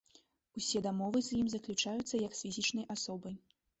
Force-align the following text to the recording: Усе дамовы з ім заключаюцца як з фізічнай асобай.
Усе 0.61 0.79
дамовы 0.85 1.21
з 1.27 1.37
ім 1.41 1.47
заключаюцца 1.55 2.23
як 2.27 2.31
з 2.41 2.43
фізічнай 2.43 2.85
асобай. 2.95 3.35